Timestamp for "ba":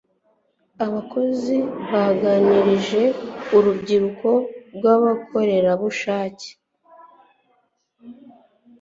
1.91-2.03